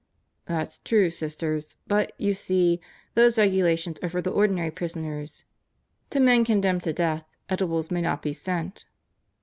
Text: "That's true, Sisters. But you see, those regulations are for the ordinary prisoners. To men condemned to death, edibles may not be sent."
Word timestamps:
"That's 0.47 0.79
true, 0.83 1.11
Sisters. 1.11 1.77
But 1.85 2.13
you 2.17 2.33
see, 2.33 2.81
those 3.13 3.37
regulations 3.37 3.99
are 4.01 4.09
for 4.09 4.19
the 4.19 4.31
ordinary 4.31 4.71
prisoners. 4.71 5.45
To 6.09 6.19
men 6.19 6.43
condemned 6.43 6.81
to 6.85 6.91
death, 6.93 7.27
edibles 7.49 7.91
may 7.91 8.01
not 8.01 8.23
be 8.23 8.33
sent." 8.33 8.87